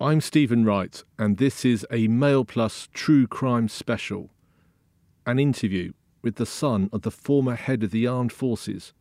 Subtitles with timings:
[0.00, 4.30] I'm Stephen Wright, and this is a Mail Plus True Crime Special.
[5.26, 8.92] An interview with the son of the former head of the armed forces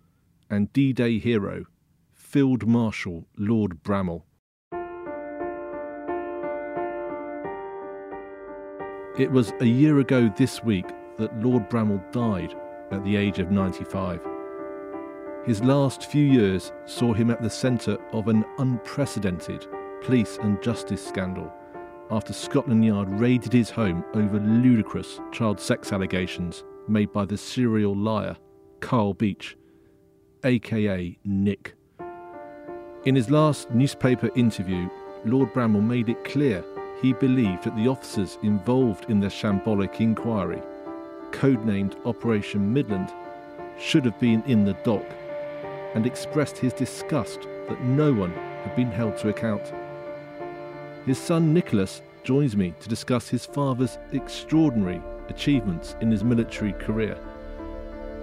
[0.50, 1.66] and D Day hero,
[2.16, 4.24] Field Marshal Lord Bramall.
[9.20, 10.88] It was a year ago this week
[11.20, 12.56] that Lord Bramall died
[12.90, 14.20] at the age of 95.
[15.46, 19.68] His last few years saw him at the centre of an unprecedented
[20.02, 21.52] police and justice scandal
[22.10, 27.96] after Scotland Yard raided his home over ludicrous child sex allegations made by the serial
[27.96, 28.38] liar
[28.80, 29.58] Carl Beech,
[30.44, 31.74] aka Nick.
[33.06, 34.90] In his last newspaper interview,
[35.26, 36.64] Lord Bramall made it clear
[37.02, 40.62] he believed that the officers involved in the shambolic inquiry,
[41.32, 43.12] codenamed Operation Midland,
[43.80, 45.06] should have been in the dock
[45.94, 48.32] and expressed his disgust that no one
[48.64, 49.74] had been held to account.
[51.08, 57.18] His son Nicholas joins me to discuss his father's extraordinary achievements in his military career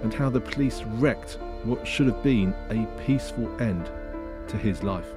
[0.03, 3.89] and how the police wrecked what should have been a peaceful end
[4.49, 5.07] to his life.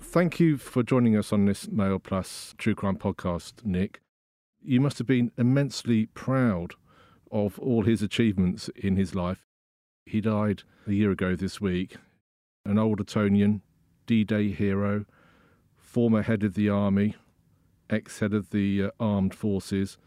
[0.00, 4.02] Thank you for joining us on this Mail Plus True Crime podcast, Nick.
[4.62, 6.74] You must have been immensely proud
[7.32, 9.49] of all his achievements in his life.
[10.10, 11.94] He died a year ago this week,
[12.64, 13.62] an old Etonian,
[14.06, 15.04] D Day hero,
[15.76, 17.14] former head of the army,
[17.88, 19.98] ex head of the uh, armed forces,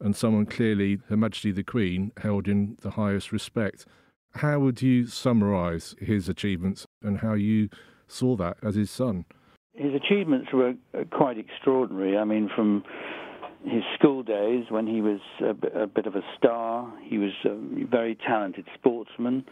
[0.00, 3.86] and someone clearly Her Majesty the Queen held in the highest respect.
[4.34, 7.70] How would you summarise his achievements and how you
[8.06, 9.24] saw that as his son?
[9.72, 12.18] His achievements were uh, quite extraordinary.
[12.18, 12.84] I mean, from
[13.64, 16.92] his school days when he was a, a bit of a star.
[17.04, 19.44] He was a very talented sportsman.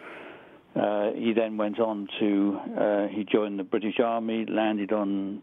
[0.75, 5.43] Uh, he then went on to uh, he joined the British Army, landed on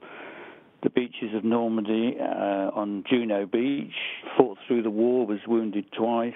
[0.83, 3.93] the beaches of Normandy uh, on Juno Beach,
[4.37, 6.33] fought through the war, was wounded twice,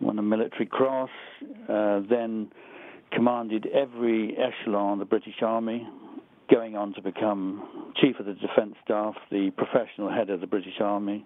[0.00, 1.10] won a military cross,
[1.68, 2.52] uh, then
[3.12, 5.88] commanded every echelon of the British Army,
[6.50, 10.80] going on to become Chief of the Defence Staff, the professional head of the British
[10.80, 11.24] Army.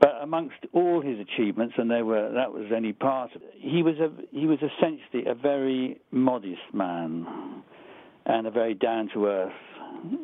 [0.00, 3.82] But amongst all his achievements, and they were that was any part of it, he
[3.82, 7.62] was a he was essentially a very modest man
[8.24, 9.52] and a very down to earth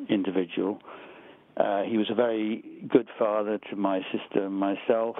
[0.09, 0.79] individual.
[1.59, 5.17] Uh, he was a very good father to my sister and myself,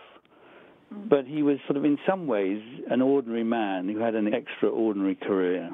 [0.91, 5.15] but he was sort of in some ways an ordinary man who had an extraordinary
[5.15, 5.71] career.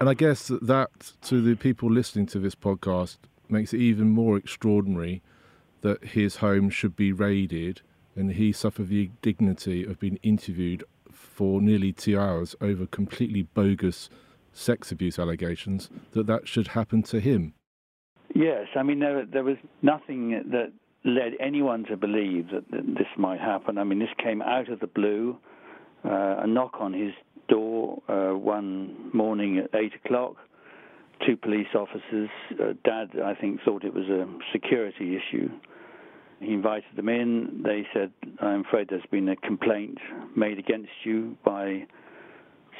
[0.00, 4.08] And I guess that, that to the people listening to this podcast makes it even
[4.10, 5.22] more extraordinary
[5.80, 7.80] that his home should be raided
[8.14, 14.08] and he suffered the indignity of being interviewed for nearly two hours over completely bogus
[14.52, 17.54] sex abuse allegations, that that should happen to him.
[18.34, 20.72] Yes, I mean, there, there was nothing that
[21.04, 23.78] led anyone to believe that, that this might happen.
[23.78, 25.38] I mean, this came out of the blue.
[26.04, 27.12] Uh, a knock on his
[27.48, 30.36] door uh, one morning at 8 o'clock.
[31.26, 32.30] Two police officers.
[32.52, 35.48] Uh, Dad, I think, thought it was a security issue.
[36.40, 37.62] He invited them in.
[37.64, 39.98] They said, I'm afraid there's been a complaint
[40.36, 41.86] made against you by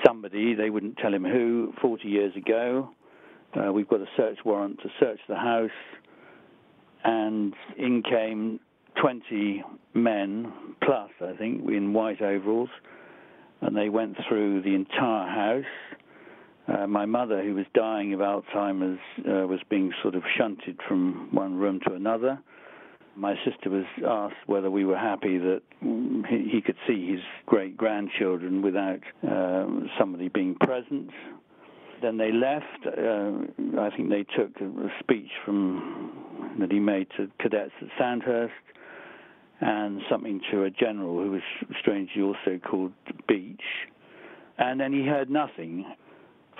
[0.06, 0.54] somebody.
[0.54, 2.90] They wouldn't tell him who, 40 years ago.
[3.58, 5.70] Uh, we've got a search warrant to search the house.
[7.04, 8.60] And in came
[9.00, 9.64] 20
[9.94, 10.52] men,
[10.82, 12.70] plus, I think, in white overalls
[13.60, 15.98] and they went through the entire house.
[16.68, 21.28] Uh, my mother, who was dying of Alzheimer's, uh, was being sort of shunted from
[21.32, 22.38] one room to another.
[23.16, 28.62] My sister was asked whether we were happy that he, could see his great grandchildren
[28.62, 29.66] without uh,
[29.98, 31.10] somebody being present.
[32.00, 32.86] Then they left.
[32.86, 36.12] Uh, I think they took a, a speech from
[36.60, 38.52] that he made to cadets at Sandhurst
[39.60, 41.42] and something to a general who was
[41.80, 42.92] strangely also called
[43.26, 43.62] Beach.
[44.58, 45.84] And then he heard nothing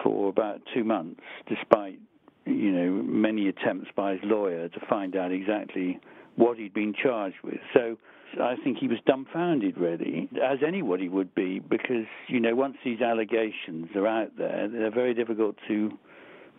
[0.02, 1.99] for about two months, despite
[2.44, 6.00] you know many attempts by his lawyer to find out exactly
[6.37, 7.58] what he'd been charged with.
[7.75, 7.99] So
[8.40, 13.00] I think he was dumbfounded, really, as anybody would be, because you know once these
[13.00, 15.90] allegations are out there, they're very difficult to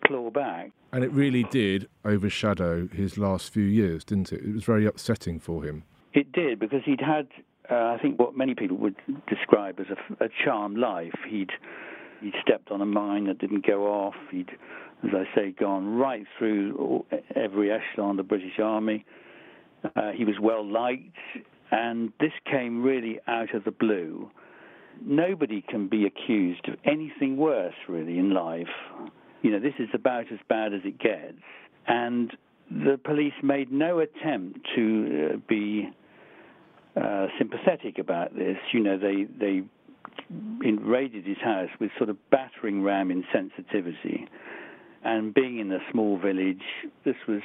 [0.04, 0.70] claw back.
[0.92, 4.42] And it really did overshadow his last few years, didn't it?
[4.42, 5.84] It was very upsetting for him.
[6.12, 7.28] It did because he'd had,
[7.70, 8.96] uh, I think, what many people would
[9.28, 11.14] describe as a, a charmed life.
[11.28, 11.50] He'd
[12.20, 14.14] he'd stepped on a mine that didn't go off.
[14.30, 14.50] He'd,
[15.04, 17.04] as I say, gone right through
[17.34, 19.04] every echelon of the British Army.
[19.96, 21.16] Uh, he was well liked,
[21.70, 24.30] and this came really out of the blue.
[25.04, 28.68] nobody can be accused of anything worse, really, in life.
[29.42, 31.38] You know, this is about as bad as it gets.
[31.86, 32.36] And
[32.70, 35.88] the police made no attempt to uh, be
[36.96, 38.56] uh, sympathetic about this.
[38.72, 39.62] You know, they they
[40.30, 44.26] raided his house with sort of battering ram insensitivity,
[45.04, 46.62] and being in a small village,
[47.04, 47.42] this was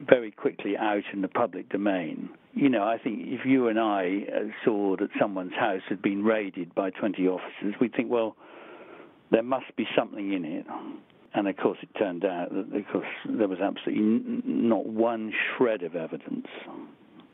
[0.00, 2.28] very quickly out in the public domain.
[2.52, 6.22] You know, I think if you and I uh, saw that someone's house had been
[6.22, 8.36] raided by 20 officers, we'd think, well,
[9.30, 10.66] there must be something in it.
[11.34, 15.94] And of course, it turned out that because there was absolutely not one shred of
[15.94, 16.46] evidence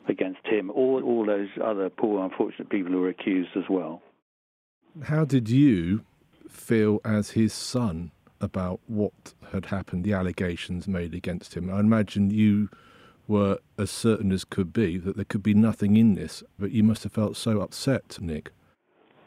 [0.08, 4.02] against him or all those other poor, unfortunate people who were accused as well.
[5.04, 6.04] How did you
[6.48, 8.10] feel as his son
[8.40, 11.72] about what had happened, the allegations made against him?
[11.72, 12.68] I imagine you
[13.28, 16.82] were as certain as could be that there could be nothing in this, but you
[16.82, 18.50] must have felt so upset, Nick.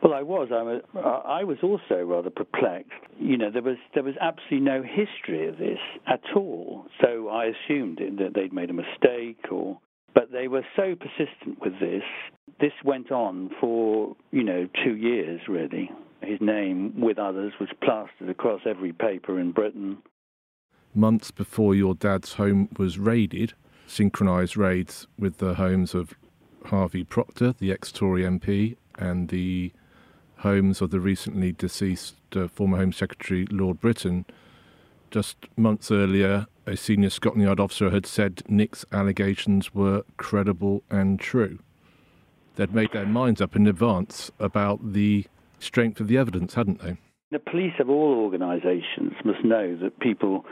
[0.04, 0.50] Well, I was.
[0.52, 0.82] I was,
[1.26, 2.92] I was also rather perplexed.
[3.18, 6.86] You know, there was there was absolutely no history of this at all.
[7.02, 9.80] So I assumed that they'd made a mistake, or
[10.16, 12.04] but they were so persistent with this.
[12.60, 15.92] This went on for you know two years really.
[16.22, 19.98] His name, with others, was plastered across every paper in Britain.
[20.96, 23.54] Months before your dad's home was raided,
[23.86, 26.16] synchronised raids with the homes of
[26.68, 29.72] Harvey Proctor, the ex Tory MP, and the
[30.38, 34.26] homes of the recently deceased uh, former Home Secretary Lord Brittan.
[35.16, 41.22] Just months earlier, a senior Scotland Yard officer had said Nick's allegations were credible and
[41.22, 41.60] true.
[42.58, 45.24] They'd made their minds up in advance about the
[45.58, 46.98] strength of the evidence, hadn't they?
[47.32, 50.44] The police of all organisations must know that people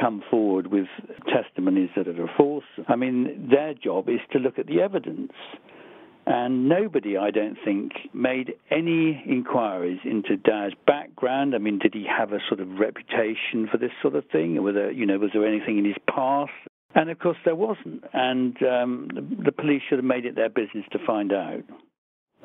[0.00, 0.86] come forward with
[1.26, 2.62] testimonies that are false.
[2.86, 5.32] I mean, their job is to look at the evidence.
[6.26, 11.54] And nobody, I don't think, made any inquiries into Dad's background.
[11.54, 14.58] I mean, did he have a sort of reputation for this sort of thing?
[14.58, 16.52] Or there, you know, was there anything in his past?
[16.94, 18.04] And of course, there wasn't.
[18.14, 19.08] And um,
[19.44, 21.62] the police should have made it their business to find out.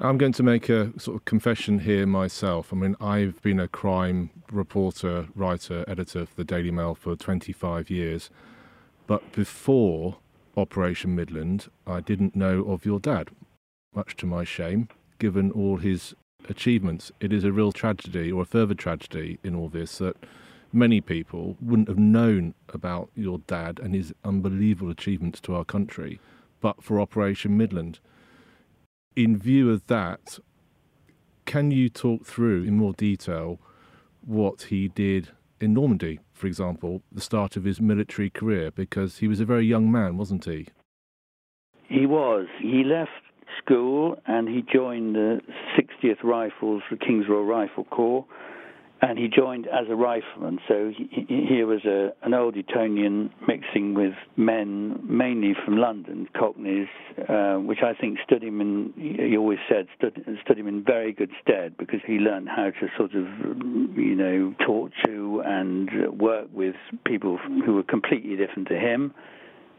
[0.01, 2.71] I'm going to make a sort of confession here myself.
[2.71, 7.89] I mean, I've been a crime reporter, writer, editor for the Daily Mail for 25
[7.89, 8.29] years.
[9.07, 10.17] But before
[10.55, 13.29] Operation Midland, I didn't know of your dad,
[13.93, 14.87] much to my shame,
[15.17, 16.13] given all his
[16.47, 17.11] achievements.
[17.19, 20.15] It is a real tragedy, or a further tragedy in all this, that
[20.71, 26.19] many people wouldn't have known about your dad and his unbelievable achievements to our country
[26.61, 27.99] but for Operation Midland
[29.15, 30.39] in view of that,
[31.45, 33.59] can you talk through in more detail
[34.25, 38.71] what he did in Normandy, for example, the start of his military career?
[38.71, 40.67] Because he was a very young man, wasn't he?
[41.87, 42.47] He was.
[42.61, 43.11] He left
[43.63, 45.41] school and he joined the
[45.77, 48.25] 60th Rifles, the King's Royal Rifle Corps,
[49.01, 50.59] and he joined as a rifleman.
[50.67, 56.87] So he, he was a, an old Etonian mixing with men mainly from London, Cockneys,
[57.29, 58.93] uh, which I think stood him in.
[58.97, 62.87] He always said stood, stood him in very good stead because he learned how to
[62.97, 63.25] sort of,
[63.95, 66.75] you know, talk to and work with
[67.05, 69.13] people who were completely different to him.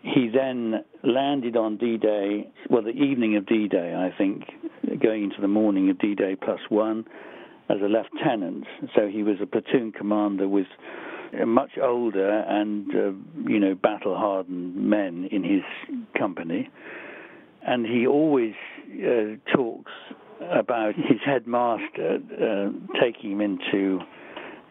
[0.02, 4.44] He then landed on D-Day, well, the evening of D-Day, I think,
[5.02, 7.04] going into the morning of D-Day plus one
[7.68, 8.64] as a lieutenant.
[8.94, 10.66] So he was a platoon commander with
[11.46, 13.12] much older and uh,
[13.48, 15.62] you know battle hardened men in his
[16.18, 16.68] company,
[17.66, 18.54] and he always
[19.04, 19.92] uh, talks
[20.40, 24.00] about his headmaster uh, taking him into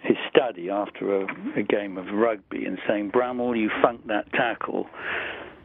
[0.02, 4.88] his study after a, a, game of rugby and saying, "Bramall, you funked that tackle."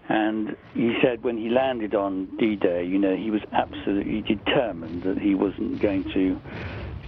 [0.08, 5.18] And he said when he landed on D-Day, you know, he was absolutely determined that
[5.18, 6.38] he wasn't going to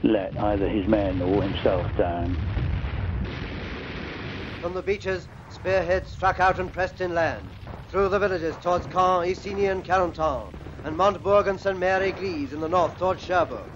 [0.02, 2.34] let either his men or himself down.
[4.62, 7.44] From the beaches, spearheads struck out and pressed inland,
[7.88, 10.52] through the villages towards Caen, Isigny, and Carentan,
[10.84, 13.68] and Montebourg and Sainte-Mère-Église in the north towards Cherbourg,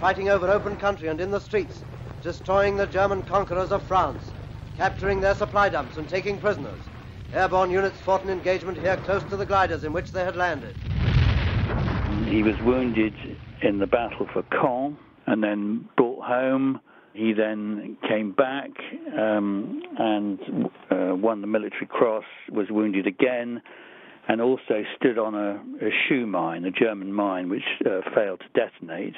[0.00, 1.82] fighting over open country and in the streets,
[2.26, 4.32] destroying the German conquerors of France,
[4.76, 6.80] capturing their supply dumps and taking prisoners.
[7.32, 10.74] Airborne units fought an engagement here close to the gliders in which they had landed.
[12.28, 13.14] He was wounded
[13.62, 14.96] in the battle for Caen
[15.28, 16.80] and then brought home.
[17.14, 18.70] He then came back
[19.16, 23.62] um, and uh, won the Military Cross, was wounded again,
[24.26, 28.48] and also stood on a, a shoe mine, a German mine, which uh, failed to
[28.60, 29.14] detonate.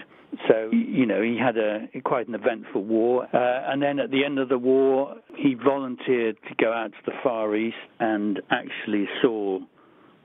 [0.47, 3.25] So, you know, he had a quite an eventful war.
[3.35, 6.99] Uh, and then at the end of the war, he volunteered to go out to
[7.07, 9.59] the Far East and actually saw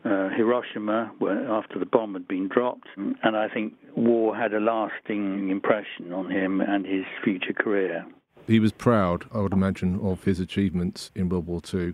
[0.06, 1.12] uh, Hiroshima
[1.50, 2.88] after the bomb had been dropped.
[2.98, 8.06] And I think war had a lasting impression on him and his future career.
[8.46, 11.94] He was proud, I would imagine, of his achievements in World War II.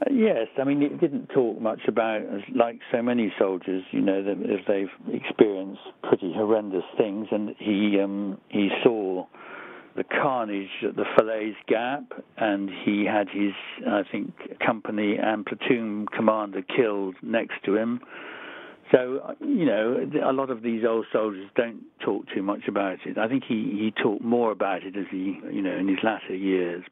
[0.00, 2.20] Uh, yes, I mean, he didn't talk much about,
[2.54, 7.98] like so many soldiers, you know, that if they've experienced pretty horrendous things, and he
[8.02, 9.26] um, he saw
[9.96, 13.52] the carnage at the Falaise Gap, and he had his,
[13.88, 14.34] I think,
[14.64, 18.00] company and platoon commander killed next to him.
[18.92, 23.18] So, you know, a lot of these old soldiers don't talk too much about it.
[23.18, 26.36] I think he, he talked more about it as he, you know, in his latter
[26.36, 26.84] years.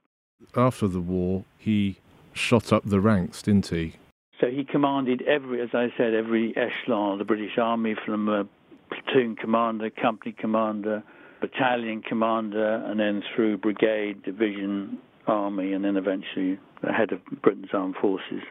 [0.56, 1.99] After the war, he
[2.35, 3.95] shot up the ranks, didn't he?
[4.41, 8.47] So he commanded every, as I said, every echelon of the British Army from a
[8.91, 11.03] platoon commander, company commander,
[11.41, 17.71] battalion commander, and then through brigade, division, army, and then eventually the head of Britain's
[17.73, 18.43] armed forces.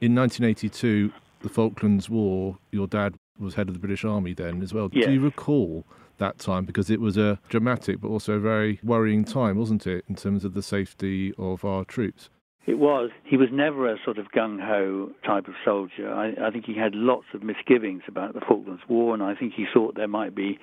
[0.00, 4.72] In 1982, the Falklands War, your dad was head of the British Army then as
[4.72, 4.88] well.
[4.92, 5.06] Yes.
[5.06, 5.84] Do you recall
[6.18, 6.64] that time?
[6.64, 10.44] Because it was a dramatic but also a very worrying time, wasn't it, in terms
[10.44, 12.30] of the safety of our troops?
[12.66, 13.10] It was.
[13.24, 16.12] He was never a sort of gung ho type of soldier.
[16.12, 19.54] I, I, think he had lots of misgivings about the Falklands War, and I think
[19.54, 20.58] he thought there might be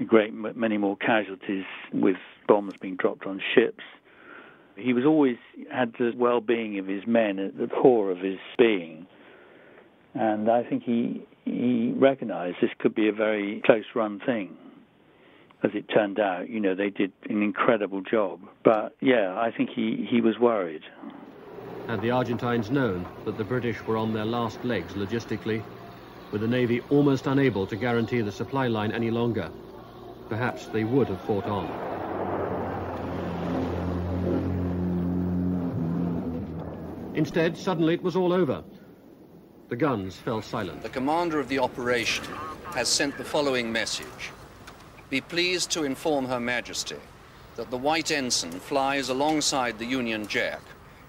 [0.00, 2.16] a great many more casualties with
[2.48, 3.84] bombs being dropped on ships.
[4.76, 5.36] He was always
[5.70, 9.06] had the well-being of his men at the core of his being,
[10.14, 14.56] and I think he he recognised this could be a very close-run thing.
[15.62, 18.40] As it turned out, you know, they did an incredible job.
[18.64, 20.82] But yeah, I think he, he was worried.
[21.86, 25.62] Had the Argentines known that the British were on their last legs logistically,
[26.32, 29.50] with the Navy almost unable to guarantee the supply line any longer,
[30.30, 31.66] perhaps they would have fought on.
[37.14, 38.64] Instead, suddenly it was all over.
[39.68, 40.82] The guns fell silent.
[40.82, 42.24] The commander of the operation
[42.74, 44.30] has sent the following message.
[45.10, 46.96] Be pleased to inform Her Majesty
[47.56, 50.60] that the White Ensign flies alongside the Union Jack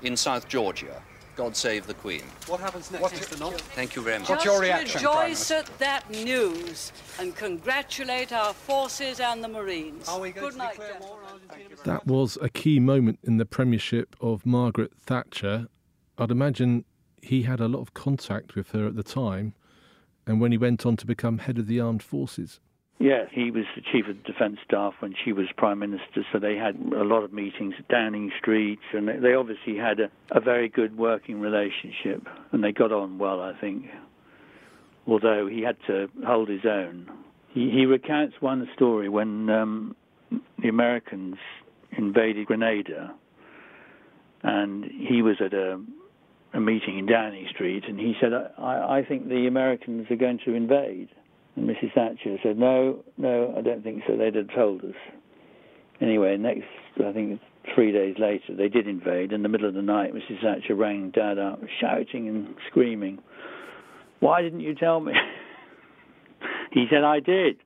[0.05, 1.01] in South Georgia.
[1.35, 2.21] God save the Queen.
[2.47, 3.39] What happens next, What's Mr.
[3.39, 3.59] Nott?
[3.59, 4.29] Thank you very much.
[4.29, 10.07] What's your reaction, rejoice at that news and congratulate our forces and the Marines.
[10.07, 11.41] Are we going Good to night, declare war on
[11.83, 15.67] That was a key moment in the premiership of Margaret Thatcher.
[16.17, 16.85] I'd imagine
[17.21, 19.55] he had a lot of contact with her at the time,
[20.25, 22.61] and when he went on to become head of the armed forces.
[22.97, 26.39] Yes, he was the chief of the defence staff when she was prime minister, so
[26.39, 30.39] they had a lot of meetings at Downing Street, and they obviously had a, a
[30.39, 33.85] very good working relationship, and they got on well, I think.
[35.07, 37.09] Although he had to hold his own.
[37.53, 39.95] He, he recounts one story when um,
[40.61, 41.35] the Americans
[41.97, 43.13] invaded Grenada,
[44.41, 45.81] and he was at a
[46.55, 50.39] a meeting in Downing Street, and he said, I, I think the Americans are going
[50.45, 51.09] to invade.
[51.55, 51.93] And Mrs.
[51.93, 54.17] Thatcher said, No, no, I don't think so.
[54.17, 54.95] They'd have told us.
[56.01, 56.65] Anyway, next,
[57.03, 57.39] I think
[57.73, 59.31] three days later, they did invade.
[59.31, 60.41] In the middle of the night, Mrs.
[60.43, 63.19] Thatcher rang Dad up, shouting and screaming,
[64.19, 65.13] Why didn't you tell me?
[66.71, 67.57] he said, I did.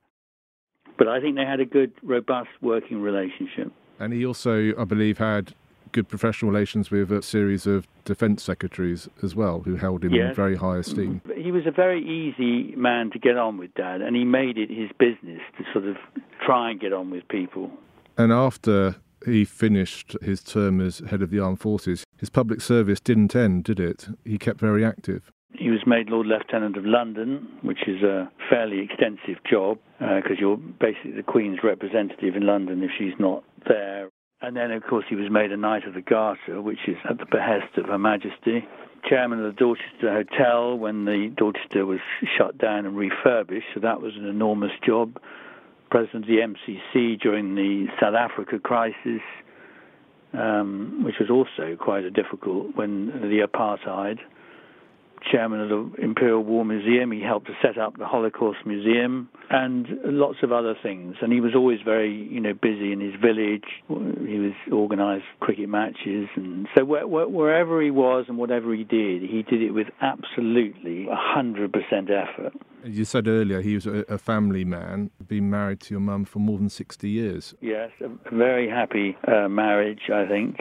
[0.96, 3.72] But I think they had a good, robust working relationship.
[3.98, 5.54] And he also, I believe, had
[5.92, 10.30] good professional relations with a series of defence secretaries as well, who held him yes.
[10.30, 11.20] in very high esteem.
[11.36, 14.70] He was a very easy man to get on with, Dad, and he made it
[14.70, 15.96] his business to sort of
[16.44, 17.70] try and get on with people.
[18.16, 23.00] And after he finished his term as head of the armed forces, his public service
[23.00, 24.08] didn't end, did it?
[24.24, 25.30] He kept very active.
[25.52, 30.40] He was made Lord Lieutenant of London, which is a fairly extensive job because uh,
[30.40, 34.08] you're basically the Queen's representative in London if she's not there.
[34.42, 37.18] And then, of course, he was made a Knight of the Garter, which is at
[37.18, 38.66] the behest of Her Majesty.
[39.08, 42.00] Chairman of the Dorchester Hotel when the Dorchester was
[42.36, 45.20] shut down and refurbished, so that was an enormous job.
[45.90, 49.22] President of the MCC during the South Africa crisis,
[50.32, 54.18] um, which was also quite a difficult when the apartheid
[55.30, 57.12] chairman of the Imperial War Museum.
[57.12, 61.16] He helped to set up the Holocaust Museum and lots of other things.
[61.20, 63.64] And he was always very, you know, busy in his village.
[63.88, 68.84] He was organised cricket matches, and so where, where, wherever he was and whatever he
[68.84, 72.52] did, he did it with absolutely hundred percent effort.
[72.84, 76.38] You said earlier he was a, a family man, been married to your mum for
[76.38, 77.54] more than sixty years.
[77.60, 80.60] Yes, a very happy uh, marriage, I think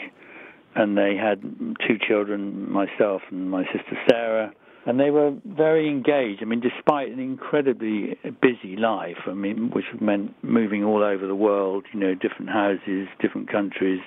[0.80, 1.42] and they had
[1.86, 4.54] two children, myself and my sister Sarah,
[4.86, 6.42] and they were very engaged.
[6.42, 11.36] I mean, despite an incredibly busy life, I mean, which meant moving all over the
[11.36, 14.00] world, you know, different houses, different countries.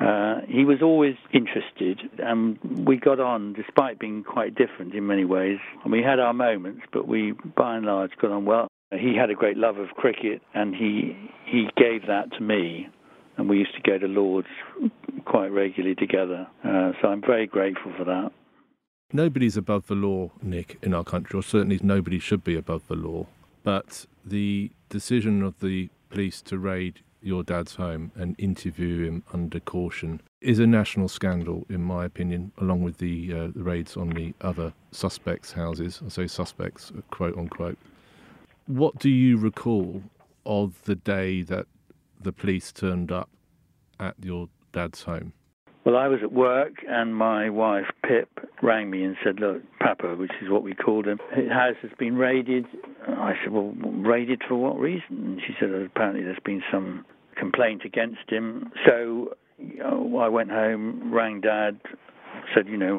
[0.00, 5.24] Uh, he was always interested, and we got on despite being quite different in many
[5.24, 5.58] ways.
[5.84, 8.66] And we had our moments, but we, by and large, got on well.
[8.90, 12.88] He had a great love of cricket, and he he gave that to me,
[13.36, 14.48] and we used to go to Lords
[15.24, 16.46] quite regularly together.
[16.62, 18.30] Uh, so I'm very grateful for that.
[19.12, 22.96] Nobody's above the law, Nick, in our country, or certainly nobody should be above the
[22.96, 23.26] law.
[23.62, 29.58] But the decision of the police to raid your dad's home and interview him under
[29.58, 34.10] caution is a national scandal, in my opinion, along with the, uh, the raids on
[34.10, 36.02] the other suspects' houses.
[36.04, 37.78] I say suspects, quote unquote.
[38.66, 40.02] What do you recall
[40.44, 41.66] of the day that
[42.24, 43.30] the police turned up
[44.00, 45.32] at your dad's home?
[45.84, 48.30] Well, I was at work, and my wife Pip
[48.62, 51.90] rang me and said, "Look, Papa, which is what we called him, his house has
[51.98, 52.66] been raided."
[53.06, 57.04] I said, "Well, raided for what reason?" And she said, "Apparently, there's been some
[57.36, 61.78] complaint against him." So you know, I went home, rang Dad,
[62.54, 62.98] said, "You know,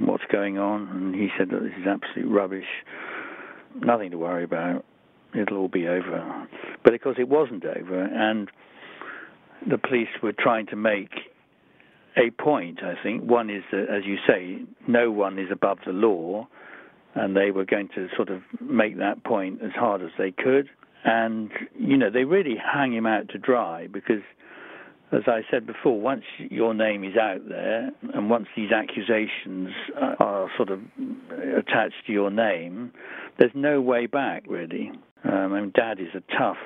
[0.00, 2.84] what's going on?" And he said, that "This is absolute rubbish.
[3.76, 4.84] Nothing to worry about.
[5.34, 6.46] It'll all be over."
[6.82, 8.50] But of course, it wasn't over, and
[9.66, 11.30] the police were trying to make
[12.16, 13.24] a point, I think.
[13.24, 16.46] One is that, as you say, no one is above the law,
[17.14, 20.68] and they were going to sort of make that point as hard as they could.
[21.04, 24.22] And, you know, they really hang him out to dry because,
[25.12, 29.70] as I said before, once your name is out there and once these accusations
[30.18, 30.80] are sort of
[31.56, 32.92] attached to your name,
[33.38, 34.92] there's no way back, really.
[35.24, 36.58] Um, I mean, Dad is a tough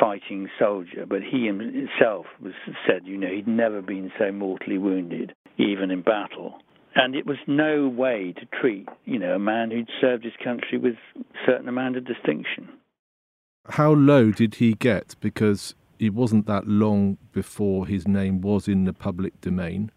[0.00, 2.54] fighting soldier, but he himself was
[2.86, 6.58] said, you know, he'd never been so mortally wounded, even in battle.
[6.94, 10.78] And it was no way to treat, you know, a man who'd served his country
[10.78, 12.68] with a certain amount of distinction.
[13.66, 15.14] How low did he get?
[15.20, 19.90] Because it wasn't that long before his name was in the public domain,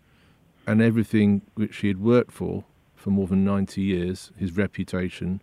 [0.68, 2.64] and everything which he had worked for
[2.96, 5.42] for more than 90 years, his reputation,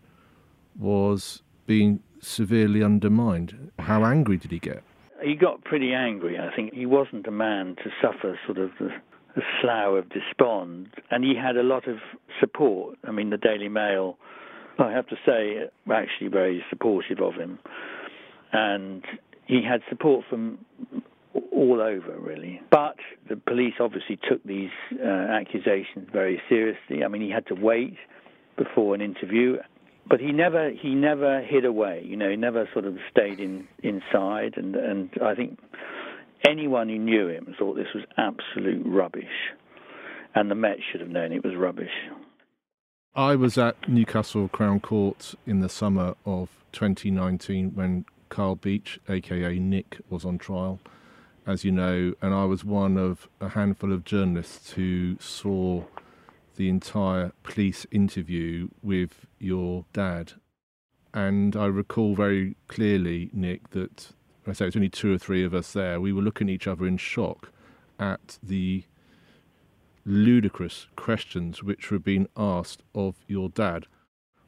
[0.78, 3.72] was being severely undermined.
[3.78, 4.82] How angry did he get?
[5.22, 6.38] He got pretty angry.
[6.38, 8.90] I think he wasn't a man to suffer sort of the,
[9.60, 11.98] slough of despond, and he had a lot of
[12.40, 12.98] support.
[13.04, 14.18] I mean, the Daily Mail,
[14.78, 17.58] I have to say, were actually very supportive of him,
[18.52, 19.04] and
[19.46, 20.58] he had support from
[21.50, 22.60] all over, really.
[22.70, 22.96] But
[23.28, 24.70] the police obviously took these
[25.02, 27.04] uh, accusations very seriously.
[27.04, 27.96] I mean, he had to wait
[28.56, 29.56] before an interview
[30.08, 32.02] but he never he never hid away.
[32.04, 34.54] You know, he never sort of stayed in inside.
[34.56, 35.58] And and I think
[36.46, 39.52] anyone who knew him thought this was absolute rubbish,
[40.34, 41.92] and the Met should have known it was rubbish.
[43.14, 49.58] I was at Newcastle Crown Court in the summer of 2019 when Carl Beech, aka
[49.58, 50.80] Nick, was on trial,
[51.46, 55.84] as you know, and I was one of a handful of journalists who saw
[56.56, 60.32] the entire police interview with your dad.
[61.14, 64.12] And I recall very clearly, Nick, that
[64.46, 66.00] I say it's only two or three of us there.
[66.00, 67.52] We were looking at each other in shock
[67.98, 68.84] at the
[70.04, 73.86] ludicrous questions which were being asked of your dad.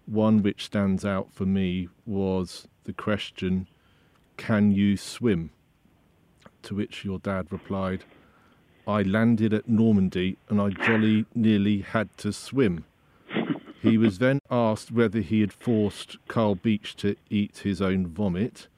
[0.07, 3.69] One which stands out for me was the question,
[4.37, 5.51] Can you swim?
[6.63, 8.05] To which your dad replied,
[8.87, 12.85] I landed at Normandy and I jolly nearly had to swim.
[13.81, 18.69] He was then asked whether he had forced Carl Beech to eat his own vomit.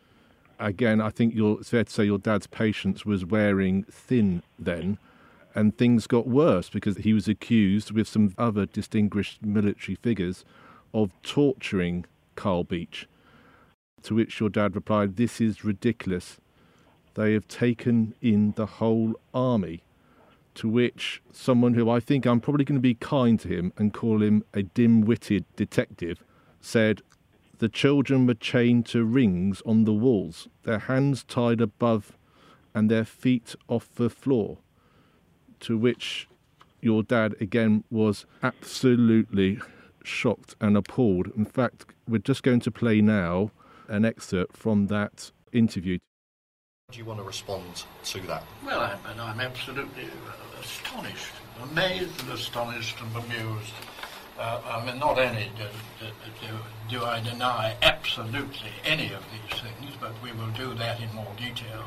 [0.59, 4.99] Again, I think it's fair to say your dad's patience was wearing thin then,
[5.55, 10.45] and things got worse because he was accused, with some other distinguished military figures,
[10.95, 13.07] of torturing Carl Beech.
[14.05, 16.39] To which your dad replied, This is ridiculous.
[17.15, 19.83] They have taken in the whole army
[20.57, 23.93] to which someone who I think I'm probably going to be kind to him and
[23.93, 26.23] call him a dim witted detective
[26.61, 27.03] said,
[27.59, 32.17] The children were chained to rings on the walls, their hands tied above
[32.75, 34.59] and their feet off the floor.
[35.61, 36.29] To which
[36.81, 39.59] your dad again was absolutely
[40.05, 41.31] shocked and appalled.
[41.37, 43.51] In fact, we're just going to play now
[43.89, 45.99] an excerpt from that interview.
[46.93, 48.45] Do you want to respond to that?
[48.65, 50.05] Well, I'm, and I'm absolutely
[50.61, 53.73] astonished, amazed and astonished and bemused.
[54.39, 55.65] Uh, I mean, not only do,
[56.41, 56.49] do,
[56.91, 61.33] do, I deny absolutely any of these things, but we will do that in more
[61.39, 61.87] detail.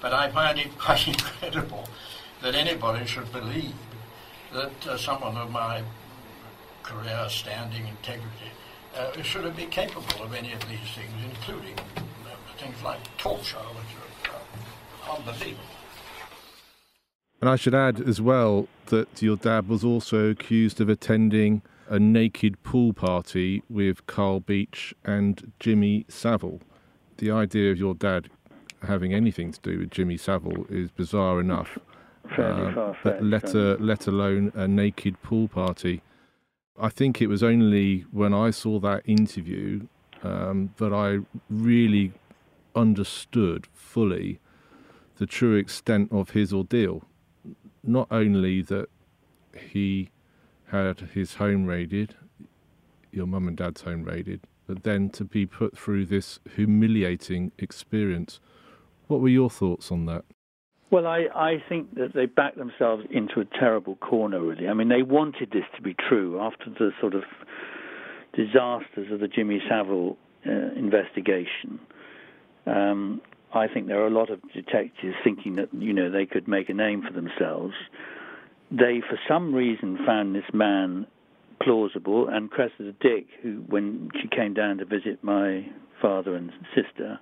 [0.00, 1.88] But I find it quite incredible
[2.42, 3.74] that anybody should believe
[4.52, 5.82] that uh, someone of my
[6.82, 8.50] career, standing, integrity,
[8.96, 14.32] uh, should be capable of any of these things, including uh, things like torture, which
[14.32, 15.73] are unbelievable.
[17.44, 21.98] And I should add as well that your dad was also accused of attending a
[21.98, 26.62] naked pool party with Carl Beech and Jimmy Savile.
[27.18, 28.30] the idea of your dad
[28.84, 31.76] having anything to do with Jimmy Savile is bizarre enough.
[32.38, 36.00] Uh, but let, a, let alone a naked pool party.
[36.80, 39.86] I think it was only when I saw that interview
[40.22, 41.18] um, that I
[41.50, 42.12] really
[42.74, 44.40] understood fully
[45.18, 47.04] the true extent of his ordeal.
[47.86, 48.88] Not only that
[49.70, 50.10] he
[50.68, 52.14] had his home raided,
[53.12, 58.40] your mum and dad's home raided, but then to be put through this humiliating experience.
[59.06, 60.24] What were your thoughts on that?
[60.90, 64.68] Well, I, I think that they backed themselves into a terrible corner, really.
[64.68, 67.24] I mean, they wanted this to be true after the sort of
[68.34, 70.16] disasters of the Jimmy Savile
[70.46, 71.80] uh, investigation.
[72.66, 73.20] Um,
[73.54, 76.68] I think there are a lot of detectives thinking that, you know, they could make
[76.68, 77.74] a name for themselves.
[78.70, 81.06] They, for some reason, found this man
[81.62, 85.66] plausible, and Cressida Dick, who, when she came down to visit my
[86.02, 87.20] father and sister,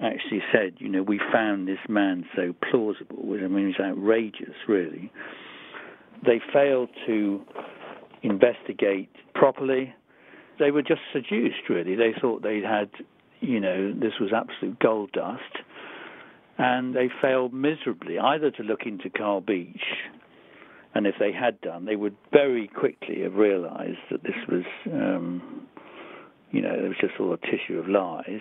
[0.00, 3.18] actually said, you know, we found this man so plausible.
[3.32, 5.10] I mean, it was outrageous, really.
[6.24, 7.42] They failed to
[8.22, 9.94] investigate properly.
[10.58, 11.94] They were just seduced, really.
[11.94, 12.90] They thought they had,
[13.40, 15.42] you know, this was absolute gold dust.
[16.58, 19.80] And they failed miserably either to look into Carl Beech,
[20.94, 25.68] and if they had done, they would very quickly have realized that this was, um,
[26.50, 28.40] you know, it was just all a tissue of lies.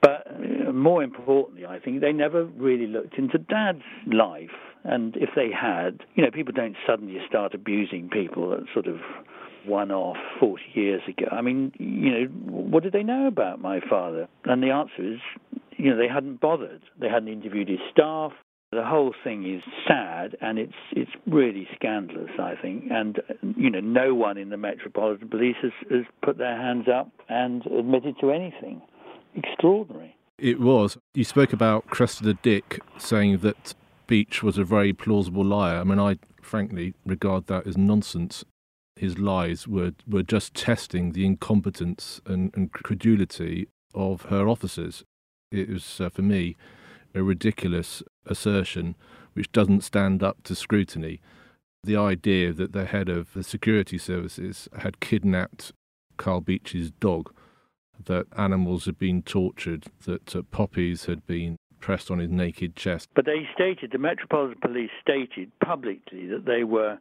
[0.00, 4.50] But uh, more importantly, I think they never really looked into Dad's life.
[4.84, 8.96] And if they had, you know, people don't suddenly start abusing people that sort of
[9.66, 11.26] one off 40 years ago.
[11.30, 14.28] I mean, you know, what did they know about my father?
[14.44, 15.20] And the answer is,
[15.76, 16.82] you know, they hadn't bothered.
[17.00, 18.32] They hadn't interviewed his staff.
[18.72, 22.84] The whole thing is sad, and it's it's really scandalous, I think.
[22.90, 23.20] And
[23.54, 27.66] you know, no one in the Metropolitan Police has, has put their hands up and
[27.66, 28.80] admitted to anything.
[29.34, 30.16] Extraordinary.
[30.38, 30.96] It was.
[31.12, 33.74] You spoke about Cressida Dick saying that
[34.06, 35.78] Beech was a very plausible liar.
[35.78, 38.44] I mean, I frankly regard that as nonsense.
[39.02, 45.02] His lies were, were just testing the incompetence and, and credulity of her officers.
[45.50, 46.54] It was, uh, for me,
[47.12, 48.94] a ridiculous assertion
[49.32, 51.20] which doesn't stand up to scrutiny.
[51.82, 55.72] The idea that the head of the security services had kidnapped
[56.16, 57.34] Carl Beech's dog,
[58.04, 63.08] that animals had been tortured, that uh, poppies had been pressed on his naked chest.
[63.16, 67.00] But they stated, the Metropolitan Police stated publicly that they were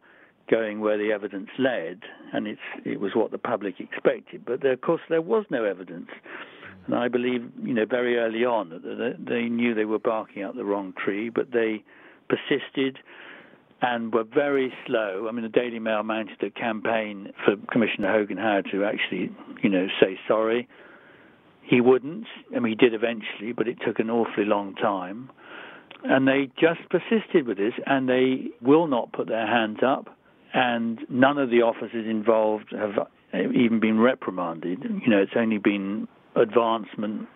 [0.51, 2.01] going where the evidence led,
[2.33, 4.43] and it's, it was what the public expected.
[4.45, 6.09] But there, of course, there was no evidence.
[6.85, 10.55] And I believe, you know, very early on that they knew they were barking up
[10.55, 11.83] the wrong tree, but they
[12.27, 12.99] persisted
[13.81, 15.27] and were very slow.
[15.27, 19.31] I mean, the Daily Mail mounted a campaign for Commissioner Hogan Howard to actually,
[19.63, 20.67] you know, say sorry.
[21.63, 22.27] He wouldn't.
[22.55, 25.29] I mean, he did eventually, but it took an awfully long time.
[26.03, 30.15] And they just persisted with this, and they will not put their hands up.
[30.53, 34.83] And none of the officers involved have even been reprimanded.
[34.83, 37.27] You know, it's only been advancement,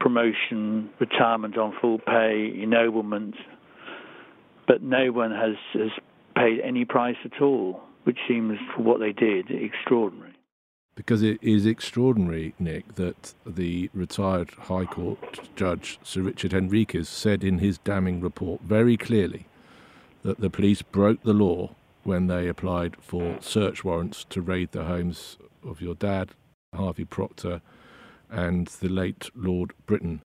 [0.00, 3.36] promotion, retirement on full pay, ennoblement,
[4.66, 5.90] but no one has, has
[6.34, 10.32] paid any price at all, which seems, for what they did, extraordinary.
[10.96, 17.44] Because it is extraordinary, Nick, that the retired High Court Judge Sir Richard Henriques said
[17.44, 19.46] in his damning report very clearly
[20.22, 21.75] that the police broke the law
[22.06, 26.30] when they applied for search warrants to raid the homes of your dad,
[26.72, 27.60] Harvey Proctor,
[28.30, 30.22] and the late Lord Brittan.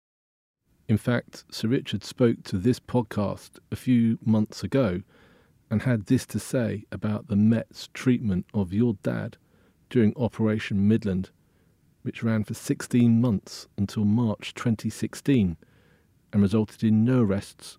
[0.88, 5.02] In fact, Sir Richard spoke to this podcast a few months ago
[5.72, 9.38] and had this to say about the Met's treatment of your dad
[9.90, 11.32] during Operation Midland,
[12.04, 15.58] which ran for 16 months until March 2016
[16.32, 17.78] and resulted in no arrests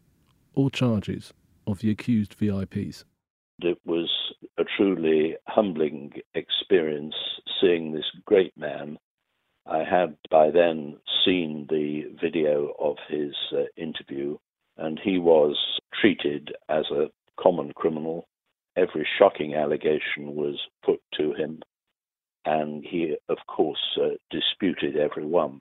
[0.55, 1.33] or charges
[1.67, 3.05] of the accused VIPs.
[3.61, 4.11] It was
[4.59, 7.15] a truly humbling experience
[7.61, 8.99] seeing this great man
[9.67, 14.39] I had by then seen the video of his uh, interview,
[14.77, 15.57] and he was
[16.01, 17.11] treated as a
[17.41, 18.27] common criminal.
[18.77, 21.63] Every shocking allegation was put to him,
[22.45, 25.61] and he, of course, uh, disputed every one.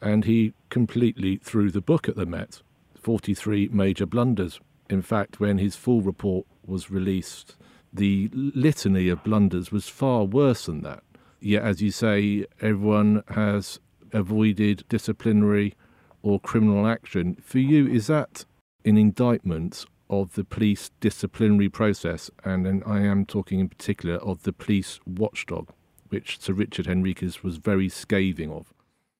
[0.00, 2.62] And he completely threw the book at the Met
[2.94, 4.60] 43 major blunders.
[4.90, 7.56] In fact, when his full report was released,
[7.92, 11.02] the litany of blunders was far worse than that
[11.44, 13.78] yet, as you say, everyone has
[14.12, 15.74] avoided disciplinary
[16.22, 17.36] or criminal action.
[17.42, 18.44] For you, is that
[18.84, 22.30] an indictment of the police disciplinary process?
[22.44, 25.70] And I am talking in particular of the police watchdog,
[26.08, 28.72] which Sir Richard Henriques was very scathing of.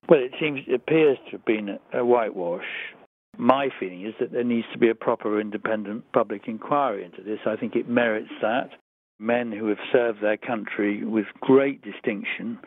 [0.09, 2.65] Well, it seems it appears to have been a whitewash.
[3.39, 7.41] My feeling is that there needs to be a proper independent public inquiry into this.
[7.47, 8.71] I think it merits that.
[9.19, 12.59] Men who have served their country with great distinction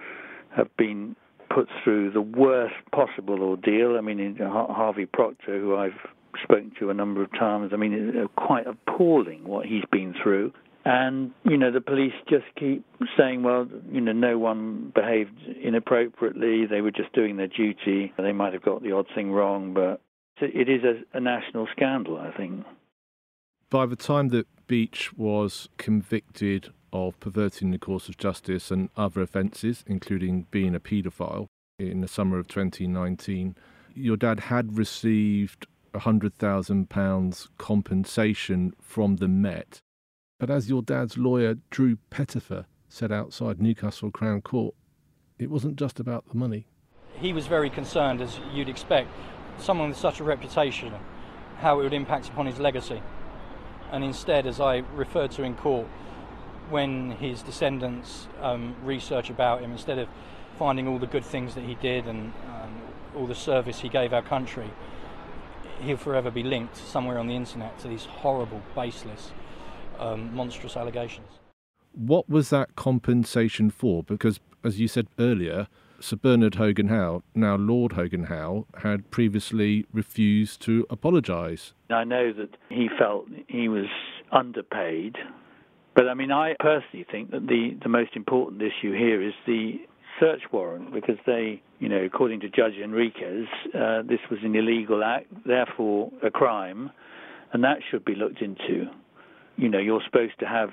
[0.55, 1.15] have been
[1.53, 3.97] put through the worst possible ordeal.
[3.97, 5.99] I mean, Harvey Proctor, who I've
[6.43, 10.13] spoken to a number of times, I mean, it's uh, quite appalling what he's been
[10.21, 10.53] through.
[10.85, 12.85] And, you know, the police just keep
[13.17, 16.65] saying, well, you know, no one behaved inappropriately.
[16.65, 18.13] They were just doing their duty.
[18.17, 19.99] They might have got the odd thing wrong, but
[20.41, 22.65] it is a, a national scandal, I think.
[23.69, 29.21] By the time that Beech was convicted of perverting the course of justice and other
[29.21, 31.47] offences, including being a paedophile,
[31.79, 33.55] in the summer of 2019,
[33.93, 39.81] your dad had received £100,000 compensation from the Met
[40.39, 44.75] but as your dad's lawyer, Drew Pettifer, said outside Newcastle Crown Court,
[45.39, 46.67] it wasn't just about the money.
[47.19, 49.09] He was very concerned, as you'd expect,
[49.59, 50.93] someone with such a reputation,
[51.59, 53.01] how it would impact upon his legacy.
[53.91, 55.87] And instead, as I referred to in court,
[56.69, 60.09] when his descendants um, research about him, instead of
[60.57, 62.81] finding all the good things that he did and um,
[63.15, 64.69] all the service he gave our country,
[65.81, 69.31] he'll forever be linked somewhere on the internet to these horrible, baseless
[69.99, 71.27] um, monstrous allegations.
[71.93, 74.03] What was that compensation for?
[74.03, 75.67] Because, as you said earlier,
[75.99, 81.73] Sir Bernard Hogan Howe, now Lord Hogan Howe, had previously refused to apologise.
[81.89, 83.87] I know that he felt he was
[84.31, 85.15] underpaid,
[85.95, 89.79] but I mean, I personally think that the, the most important issue here is the
[90.19, 95.03] search warrant because they, you know, according to Judge Henriques, uh, this was an illegal
[95.03, 96.91] act, therefore a crime,
[97.53, 98.87] and that should be looked into
[99.57, 100.69] you know, you're supposed to have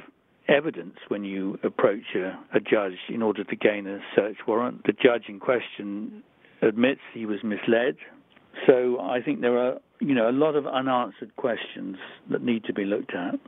[0.48, 4.84] evidence when you approach a, a judge in order to gain a search warrant.
[4.84, 6.22] The judge in question
[6.62, 7.96] admits he was misled.
[8.66, 11.96] So I think there are, you know, a lot of unanswered questions
[12.30, 13.38] that need to be looked at.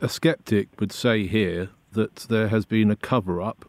[0.00, 3.68] A skeptic would say here that there has been a cover up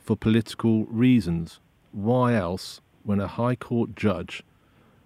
[0.00, 1.60] for political reasons.
[1.92, 4.42] Why else, when a High Court judge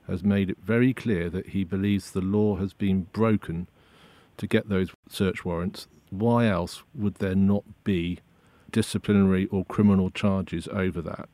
[0.09, 3.69] has made it very clear that he believes the law has been broken
[4.37, 8.19] to get those search warrants, why else would there not be
[8.71, 11.29] disciplinary or criminal charges over that?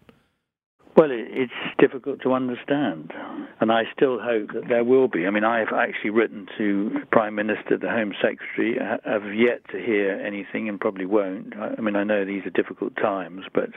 [0.97, 3.13] Well, it's difficult to understand,
[3.61, 5.29] and I still hope that there will be.
[5.29, 8.81] I mean, I have actually written to Prime Minister, the Home Secretary.
[8.81, 11.55] I have yet to hear anything, and probably won't.
[11.57, 13.71] I mean, I know these are difficult times, but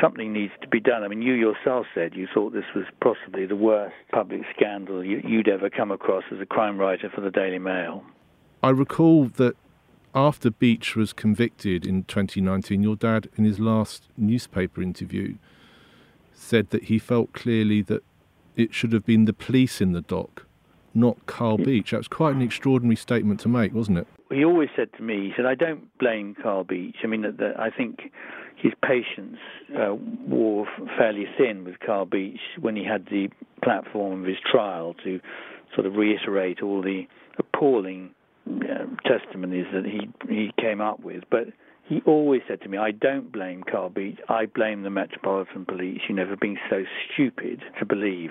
[0.00, 1.02] something needs to be done.
[1.02, 5.48] I mean, you yourself said you thought this was possibly the worst public scandal you'd
[5.48, 8.04] ever come across as a crime writer for the Daily Mail.
[8.62, 9.56] I recall that
[10.14, 15.36] after Beech was convicted in 2019, your dad, in his last newspaper interview,
[16.32, 18.02] said that he felt clearly that
[18.56, 20.45] it should have been the police in the dock,
[20.96, 21.90] not Carl Beech.
[21.90, 24.06] That was quite an extraordinary statement to make, wasn't it?
[24.30, 26.96] He always said to me, he said, I don't blame Carl Beech.
[27.04, 27.24] I mean,
[27.58, 28.10] I think
[28.56, 29.36] his patience
[29.78, 29.94] uh,
[30.26, 30.66] wore
[30.98, 33.28] fairly thin with Carl Beech when he had the
[33.62, 35.20] platform of his trial to
[35.74, 37.06] sort of reiterate all the
[37.38, 38.10] appalling
[38.48, 41.24] uh, testimonies that he he came up with.
[41.30, 41.48] But
[41.88, 44.18] he always said to me, "I don't blame Carl Beech.
[44.28, 46.00] I blame the Metropolitan Police.
[46.08, 48.30] You know, for being so stupid to believe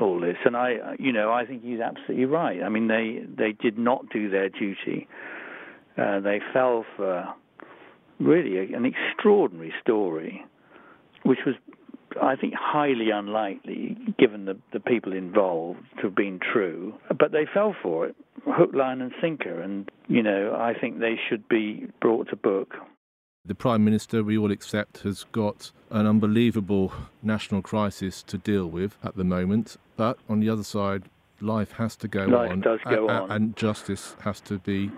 [0.00, 2.62] all this." And I, you know, I think he's absolutely right.
[2.62, 5.08] I mean, they they did not do their duty.
[5.96, 7.34] Uh, they fell for
[8.20, 10.44] really a, an extraordinary story,
[11.24, 11.56] which was,
[12.22, 16.94] I think, highly unlikely, given the, the people involved, to have been true.
[17.18, 18.16] But they fell for it,
[18.52, 19.60] hook, line, and sinker.
[19.60, 22.74] And, you know, I think they should be brought to book.
[23.44, 28.98] The Prime Minister, we all accept, has got an unbelievable national crisis to deal with
[29.02, 29.76] at the moment.
[29.96, 31.04] But on the other side,
[31.40, 32.60] life has to go life on.
[32.60, 33.30] does go and, on.
[33.30, 34.90] And justice has to be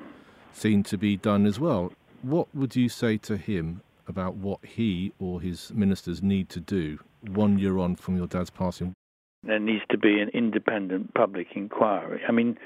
[0.53, 1.93] seen to be done as well.
[2.23, 6.99] What would you say to him about what he or his ministers need to do
[7.27, 8.95] one year on from your dad's passing?
[9.43, 12.21] There needs to be an independent public inquiry.
[12.29, 12.59] I mean,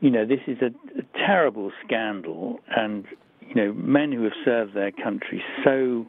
[0.00, 0.66] you know, this is a,
[0.98, 3.04] a terrible scandal, and
[3.40, 6.06] you know, men who have served their country so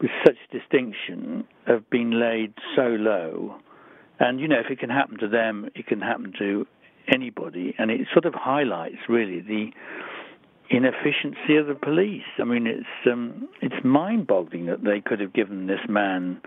[0.00, 3.56] with such distinction have been laid so low.
[4.20, 6.66] And you know, if it can happen to them, it can happen to
[7.12, 9.70] anybody, and it sort of highlights really the
[10.70, 12.22] inefficiency of the police.
[12.38, 16.40] I mean, it's um, it's mind-boggling that they could have given this man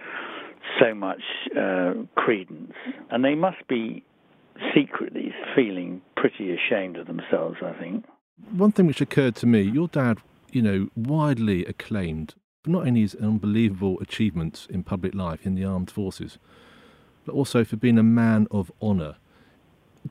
[0.79, 1.21] so much
[1.57, 2.73] uh, credence,
[3.09, 4.03] and they must be
[4.75, 7.57] secretly feeling pretty ashamed of themselves.
[7.63, 8.05] I think.
[8.51, 10.19] One thing which occurred to me: your dad,
[10.51, 15.89] you know, widely acclaimed not only his unbelievable achievements in public life in the armed
[15.89, 16.37] forces,
[17.25, 19.15] but also for being a man of honour.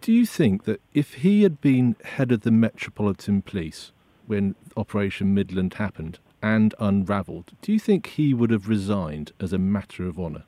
[0.01, 3.92] Do you think that if he had been head of the Metropolitan Police
[4.27, 9.59] when Operation Midland happened and unravelled, do you think he would have resigned as a
[9.59, 10.44] matter of honour?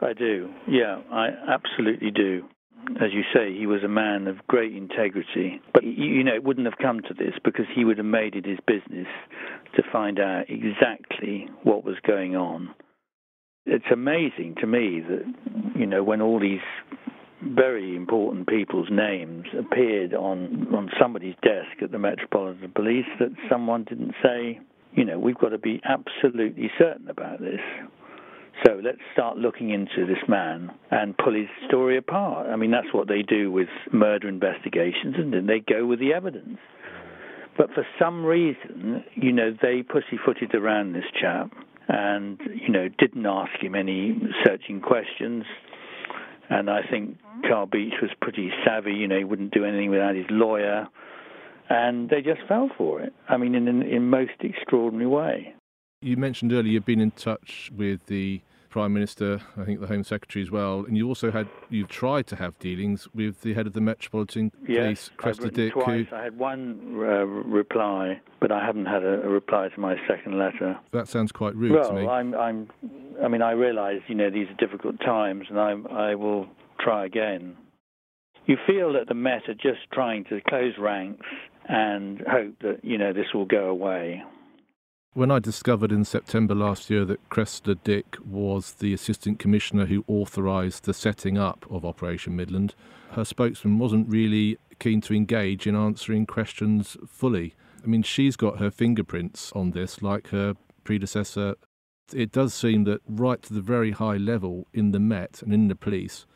[0.00, 0.50] I do.
[0.68, 2.48] Yeah, I absolutely do.
[2.96, 5.60] As you say, he was a man of great integrity.
[5.74, 8.46] But, you know, it wouldn't have come to this because he would have made it
[8.46, 9.06] his business
[9.76, 12.74] to find out exactly what was going on.
[13.66, 15.24] It's amazing to me that,
[15.78, 16.60] you know, when all these
[17.42, 23.84] very important people's names appeared on, on somebody's desk at the Metropolitan Police that someone
[23.84, 24.58] didn't say,
[24.92, 27.60] you know, we've got to be absolutely certain about this.
[28.64, 32.48] So let's start looking into this man and pull his story apart.
[32.48, 36.12] I mean, that's what they do with murder investigations, and then they go with the
[36.12, 36.58] evidence.
[37.56, 41.52] But for some reason, you know, they pussyfooted around this chap
[41.88, 45.44] and, you know, didn't ask him any searching questions.
[46.50, 47.18] And I think
[47.48, 50.86] Carl Beech was pretty savvy, you know, he wouldn't do anything without his lawyer.
[51.68, 53.12] And they just fell for it.
[53.28, 55.54] I mean, in, in, in most extraordinary way.
[56.00, 60.04] You mentioned earlier you've been in touch with the Prime Minister, I think the Home
[60.04, 63.66] Secretary as well, and you also had you've tried to have dealings with the head
[63.66, 65.72] of the Metropolitan yes, Police, Cressida Dick.
[65.72, 66.06] Twice.
[66.08, 69.96] Who, I had one uh, reply, but I haven't had a, a, reply to my
[70.06, 70.78] second letter.
[70.92, 72.06] That sounds quite rude well, to me.
[72.06, 72.68] I'm, I'm,
[73.22, 76.46] I mean, I realise you know these are difficult times, and I, I will
[76.80, 77.56] try again.
[78.46, 81.26] You feel that the Met are just trying to close ranks
[81.68, 84.22] and hope that you know this will go away.
[85.14, 90.04] When I discovered in September last year that Cressida Dick was the Assistant Commissioner who
[90.06, 92.74] authorised the setting up of Operation Midland,
[93.12, 97.54] her spokesman wasn't really keen to engage in answering questions fully.
[97.82, 101.56] I mean, she's got her fingerprints on this, like her predecessor.
[102.12, 105.68] It does seem that right to the very high level in the Met and in
[105.68, 106.26] the police,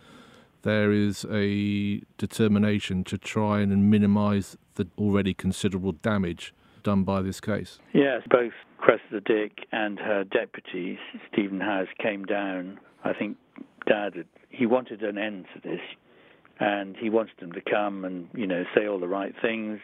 [0.62, 7.40] there is a determination to try and minimise the already considerable damage done by this
[7.40, 7.78] case.
[7.92, 10.98] Yes, both Cressida Dick and her deputy,
[11.32, 12.78] Stephen House, came down.
[13.04, 13.36] I think
[13.86, 15.80] Dad, had, he wanted an end to this,
[16.60, 19.80] and he wanted them to come and, you know, say all the right things.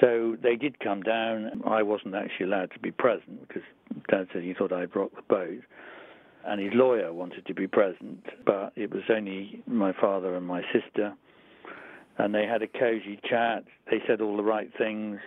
[0.00, 1.62] So they did come down.
[1.66, 3.62] I wasn't actually allowed to be present because
[4.08, 5.60] Dad said he thought I'd rocked the boat.
[6.46, 10.62] And his lawyer wanted to be present, but it was only my father and my
[10.72, 11.14] sister
[12.18, 13.64] and they had a cozy chat.
[13.90, 15.18] They said all the right things.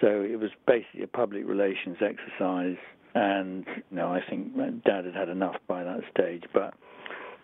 [0.00, 2.76] So it was basically a public relations exercise.
[3.14, 6.44] And you know, I think Dad had had enough by that stage.
[6.52, 6.74] But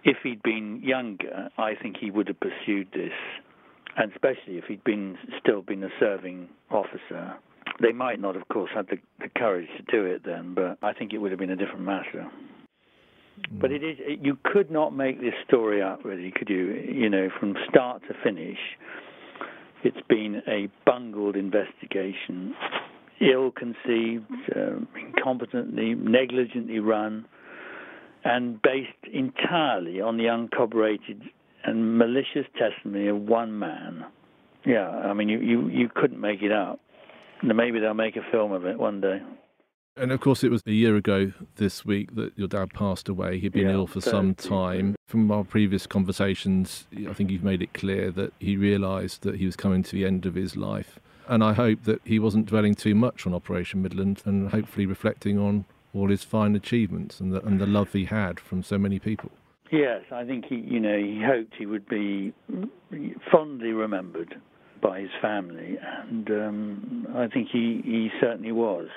[0.04, 3.12] if he'd been younger, I think he would have pursued this,
[3.96, 7.36] and especially if he'd been still been a serving officer.
[7.82, 10.92] They might not, of course, have the, the courage to do it then, but I
[10.92, 12.30] think it would have been a different matter.
[13.60, 16.72] But it is you could not make this story up, really, could you?
[16.74, 18.58] You know, from start to finish,
[19.82, 22.54] it's been a bungled investigation,
[23.20, 27.26] ill conceived, uh, incompetently, negligently run,
[28.24, 31.22] and based entirely on the uncorroborated
[31.64, 34.04] and malicious testimony of one man.
[34.64, 36.80] Yeah, I mean, you, you, you couldn't make it up.
[37.42, 39.20] Maybe they'll make a film of it one day.
[39.96, 43.38] And of course, it was a year ago this week that your dad passed away.
[43.38, 44.96] He'd been yeah, ill for some time.
[45.06, 49.46] From our previous conversations, I think you've made it clear that he realised that he
[49.46, 50.98] was coming to the end of his life.
[51.28, 55.38] And I hope that he wasn't dwelling too much on Operation Midland and hopefully reflecting
[55.38, 58.98] on all his fine achievements and the, and the love he had from so many
[58.98, 59.30] people.
[59.70, 62.34] Yes, I think he, you know, he hoped he would be
[63.30, 64.34] fondly remembered
[64.82, 68.88] by his family, and um, I think he, he certainly was.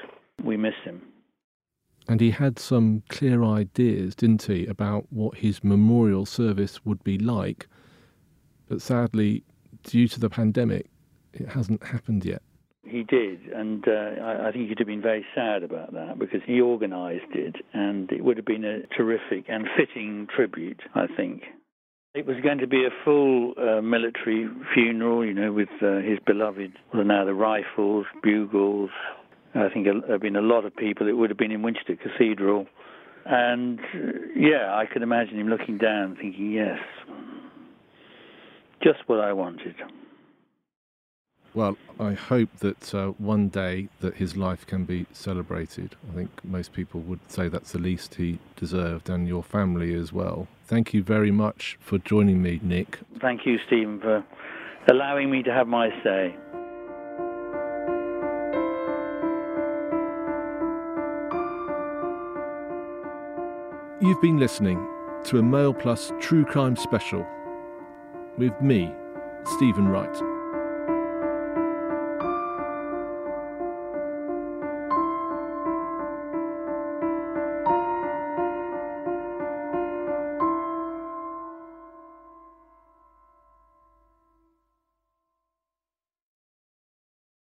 [0.43, 1.01] We miss him.
[2.07, 7.17] And he had some clear ideas, didn't he, about what his memorial service would be
[7.17, 7.67] like.
[8.69, 9.43] But sadly,
[9.83, 10.89] due to the pandemic,
[11.33, 12.41] it hasn't happened yet.
[12.85, 16.39] He did, and uh, I, I think he'd have been very sad about that because
[16.45, 21.43] he organised it, and it would have been a terrific and fitting tribute, I think.
[22.13, 26.19] It was going to be a full uh, military funeral, you know, with uh, his
[26.25, 28.89] beloved, well, now the rifles, bugles,
[29.55, 31.07] I think there have been a lot of people.
[31.07, 32.67] It would have been in Winchester Cathedral.
[33.25, 36.79] And uh, yeah, I could imagine him looking down, thinking, yes,
[38.81, 39.75] just what I wanted.
[41.53, 45.95] Well, I hope that uh, one day that his life can be celebrated.
[46.11, 50.13] I think most people would say that's the least he deserved, and your family as
[50.13, 50.47] well.
[50.65, 52.99] Thank you very much for joining me, Nick.
[53.19, 54.23] Thank you, Stephen, for
[54.87, 56.35] allowing me to have my say.
[64.07, 64.87] You've been listening
[65.25, 67.27] to a Mail Plus True Crime Special
[68.37, 68.89] with me,
[69.57, 70.36] Stephen Wright.